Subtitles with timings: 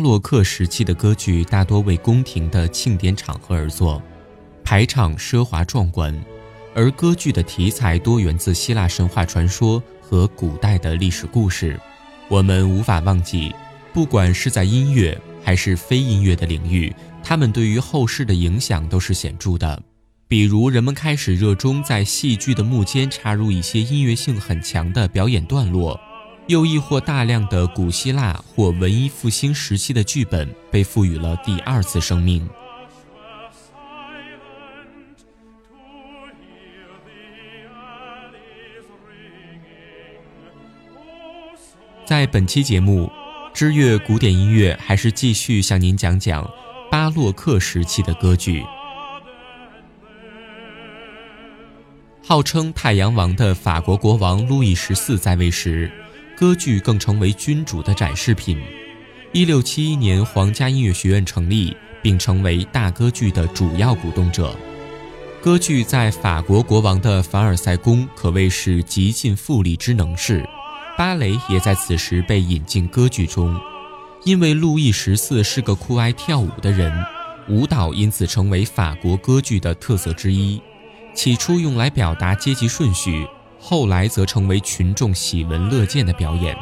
[0.00, 4.02] 洛克时期的歌剧大多为宫廷的庆典场合而作，
[4.64, 6.18] 排场奢华壮观，
[6.74, 11.78] 而歌剧的题材多源自希腊神话传说和古代的历史故事。
[12.28, 13.54] 我们无法忘记，
[13.92, 19.82] 不管是在音乐还是非音乐的领域，他们对于后世的影响都是显著的。
[20.28, 26.00] 比如，人们开始热衷在戏剧的幕间插入一些音乐性很强的表演段落，
[26.50, 32.44] 又亦或大量的古希腊或文艺复兴时期的剧本被赋予了第二次生命。
[42.04, 43.08] 在本期节目，
[43.54, 46.50] 知乐古典音乐还是继续向您讲讲
[46.90, 48.66] 巴洛克时期的歌剧。
[52.24, 55.88] 号称太阳王的法国国王路易十四在位时，
[56.40, 58.58] 歌剧更成为君主的展示品。
[59.30, 64.56] 一六七一年，皇家音乐学院成立，并成为大歌剧的主要鼓动者。
[65.42, 70.42] 歌剧在法国国王的凡尔赛宫可谓是极尽富丽之能事，
[70.96, 73.54] 芭蕾也在此时被引进歌剧中。
[74.24, 76.90] 因为路易十四是个酷爱跳舞的人，
[77.50, 80.58] 舞蹈因此成为法国歌剧的特色之一。
[81.14, 83.26] 起初用来表达阶级顺序，
[83.60, 86.56] 后来则成为群众喜闻乐见的表演。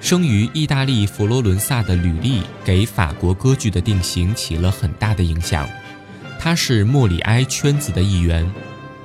[0.00, 5.68] 生于意大利佛罗伦萨的吕利，给法国歌剧的定型起了很大的影响。
[6.38, 8.48] 他是莫里埃圈子的一员，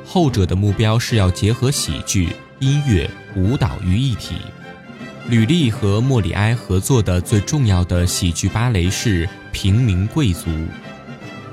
[0.06, 4.36] 后者的目标是要结合喜剧、音乐、舞蹈于一体。
[5.32, 10.52] 吕利和莫里埃合作的最重要的喜剧芭蕾是《平民贵族》，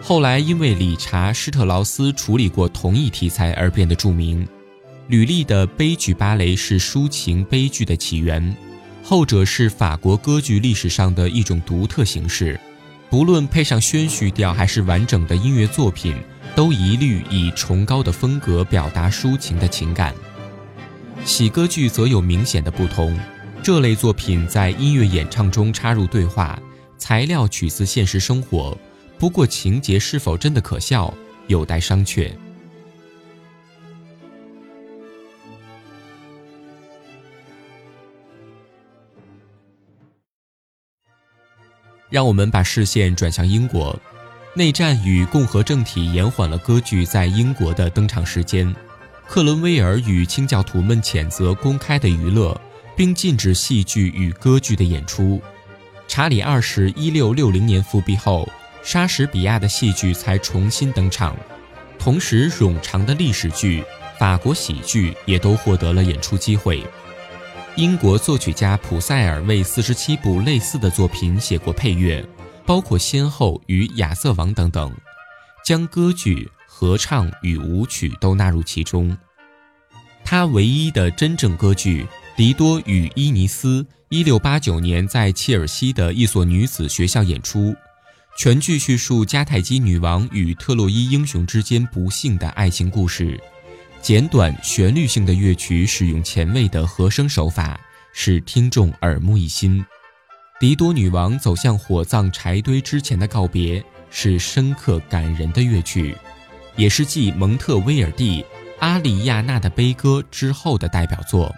[0.03, 4.45] 后来因为理查施特劳斯处理过同一题材而变得著名。
[5.07, 8.53] 吕利的悲剧芭蕾是抒情悲剧的起源，
[9.05, 12.59] 后者是法国歌剧历史上的一种独特形式，
[13.09, 16.17] 不论配上宣叙调还是完整的音乐作品，
[16.57, 20.13] 都一律以崇高的风格表达抒情的情感。
[21.25, 23.17] 喜歌剧则有明显的不同。
[23.63, 26.59] 这类作品在音乐演唱中插入对话，
[26.97, 28.77] 材料取自现实生活，
[29.19, 31.13] 不过情节是否真的可笑，
[31.49, 32.33] 有待商榷。
[42.09, 43.95] 让我们把视线转向英国，
[44.55, 48.75] 内战与共和政体延缓了歌剧在英国的登场时间。
[49.27, 52.59] 克伦威尔与清教徒们谴责公开的娱乐。
[52.99, 55.41] 并禁止戏剧与歌剧的演出。
[56.09, 58.49] 查理二世一六六零年复辟后，
[58.83, 61.37] 莎士比亚的戏剧才重新登场，
[61.97, 63.85] 同时冗长的历史剧、
[64.19, 66.85] 法国喜剧也都获得了演出机会。
[67.77, 72.27] 英国作曲家普塞尔为四十七部类似的作品写过配乐，
[72.67, 74.93] 包括《先后》与《亚瑟王》等等，
[75.65, 79.17] 将歌剧、合唱与舞曲都纳入其中。
[80.25, 82.05] 他唯一的真正歌剧。
[82.39, 87.75] 迪多与伊尼斯，一六八九年在切尔西的一所女子学校演出，
[88.39, 93.37] 全剧叙述迦太基女王与特洛伊英雄之间不幸的爱情故事。
[94.01, 97.77] 简短旋律性的乐曲使用前卫的和声手法，
[98.13, 99.85] 使听众耳目一新。
[100.61, 106.17] 迪多女王走向火葬柴堆之前的告别，是深刻感人的乐曲，
[106.77, 108.43] 也是继蒙特威尔第
[108.79, 111.53] 《阿里亚纳的悲歌》之后的代表作。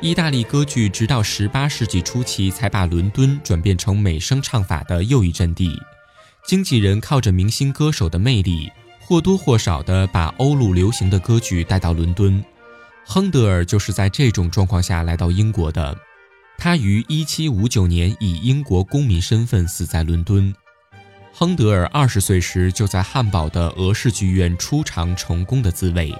[0.00, 5.76] 意大利歌剧直到18世纪初期才把伦敦转变成美声唱法的又一阵地。
[6.46, 8.70] 经纪人靠着明星歌手的魅力，
[9.00, 12.42] 或多或少地把欧陆流行的歌剧带到伦敦。
[13.04, 15.98] 亨德尔就是在这种状况下来到英国的。
[16.56, 20.54] 他于1759年以英国公民身份死在伦敦。
[21.32, 26.14] 亨德尔二十岁时就在汉堡的俄式剧院初尝成功的滋味。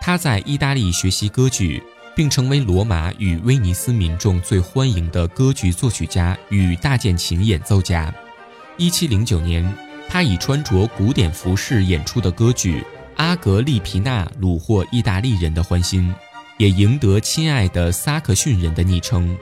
[0.00, 1.82] 他在意大利学习歌剧。
[2.18, 8.12] 并成为罗马与威尼斯民众最欢迎的歌剧作曲家与大键琴演奏家。
[8.76, 9.72] 一七零九年，
[10.08, 12.80] 他以穿着古典服饰演出的歌剧
[13.18, 16.12] 《阿格丽皮娜》虏获意大利人的欢心，
[16.56, 19.38] 也赢得“亲爱的萨克逊人”的昵称。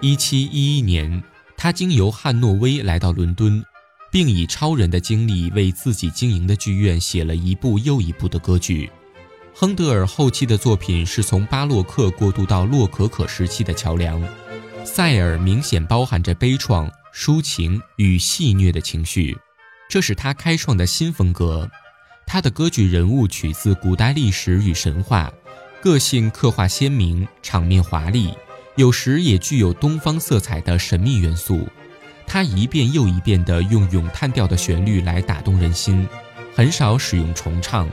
[0.00, 1.24] 一七一一年，
[1.56, 3.64] 他经由汉诺威来到伦敦，
[4.12, 8.88] 并以超人的经历为自己经营的剧院写了一部又一部的歌剧。
[9.56, 14.20] 亨德尔后期的作品是从巴洛克过渡到洛可可时期的桥梁，
[14.84, 19.38] 塞尔明显包含着悲怆、抒情与戏谑的情绪，
[19.88, 21.70] 这是他开创的新风格。
[22.26, 25.32] 他的歌剧人物取自古代历史与神话，
[25.80, 28.34] 个性刻画鲜明，场面华丽，
[28.74, 31.68] 有时也具有东方色彩的神秘元素。
[32.26, 36.08] 他一遍又一遍地用咏叹调的旋律来打动人心，
[36.56, 37.88] 很少使用重唱。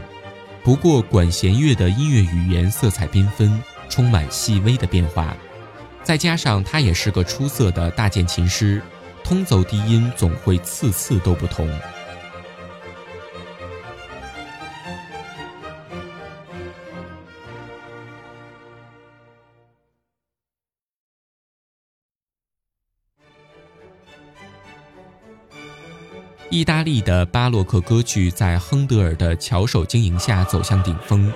[0.63, 5.36] 不过，管弦乐的音乐语言色彩缤纷，充满细微的变化。
[6.04, 8.80] 再加上他也是个出色的大键琴师，
[9.24, 11.68] 通走低音总会次次都不同。
[26.51, 31.31] 意大利的巴洛克歌剧在亨德尔的巧手经营下走向顶峰，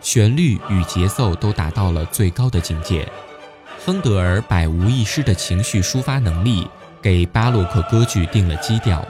[0.00, 3.08] 旋律与节奏都达到了最高的境界。
[3.84, 6.66] 亨德尔百无一失的情绪抒发能力
[7.00, 9.06] 给巴洛克歌剧定了基调。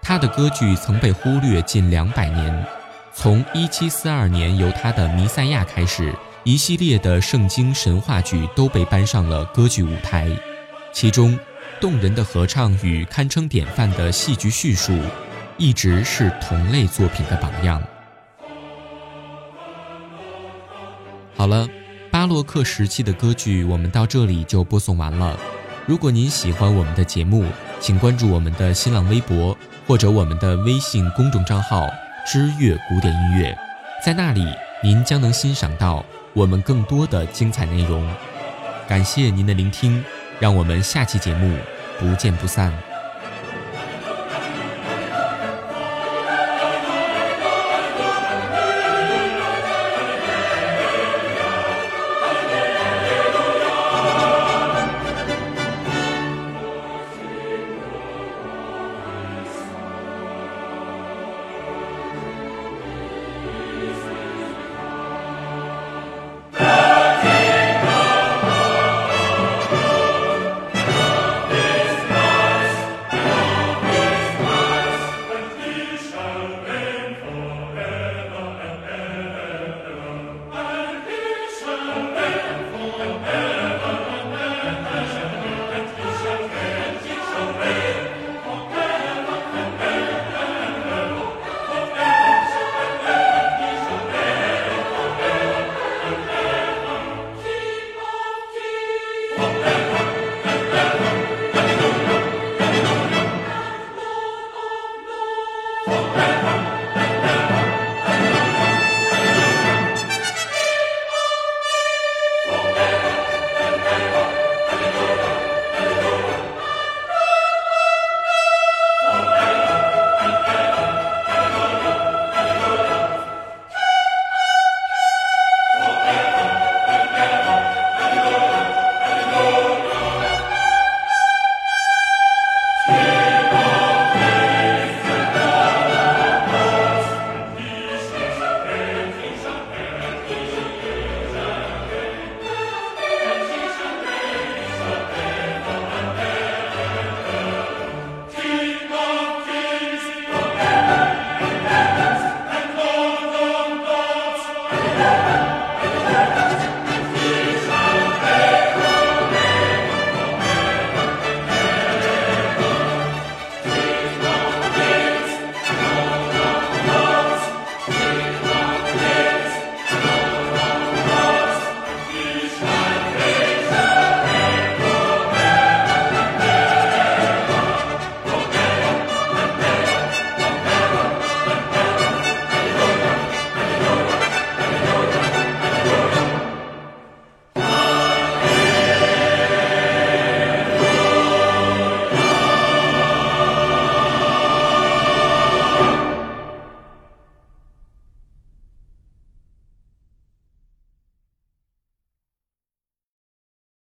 [0.00, 2.64] 他的歌剧曾被忽略近两百年，
[3.12, 6.14] 从1742年由他的《弥赛亚》开始，
[6.44, 10.30] 一系列的圣经神话剧都被搬上了歌剧舞台，
[10.92, 11.36] 其中。
[11.82, 14.96] 动人的合唱与堪称典范的戏剧叙述，
[15.58, 17.82] 一直是同类作品的榜样。
[21.36, 21.68] 好了，
[22.08, 25.36] 巴洛克时期的歌剧我们到这里就播送完了。
[25.84, 27.44] 如果您喜欢我们的节目，
[27.80, 31.90] 请关注我们的新浪微博或者我们的微信公众账号
[32.24, 33.58] “知乐古典音乐”，
[34.06, 34.46] 在那里
[34.84, 38.08] 您将能欣赏到我们更多的精彩内容。
[38.86, 40.00] 感谢您的聆听。
[40.40, 41.56] 让我们下期节目
[41.98, 42.91] 不见不散。